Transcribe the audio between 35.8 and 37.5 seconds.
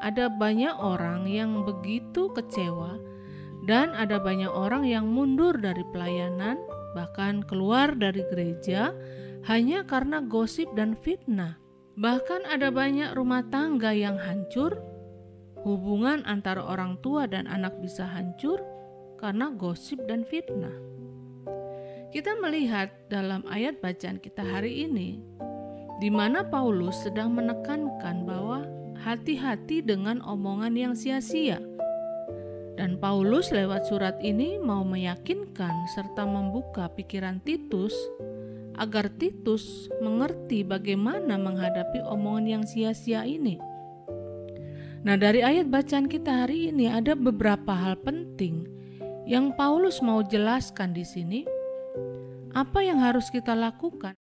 serta membuka pikiran